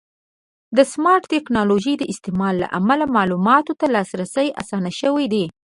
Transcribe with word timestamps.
د 0.77 0.79
سمارټ 0.93 1.23
ټکنالوژۍ 1.33 1.93
د 1.99 2.03
استعمال 2.13 2.55
له 2.63 2.67
امله 2.79 3.05
د 3.07 3.11
معلوماتو 3.17 3.73
ته 3.79 3.85
لاسرسی 3.95 4.47
اسانه 4.61 4.91
شوی 4.99 5.25
دی. 5.33 5.45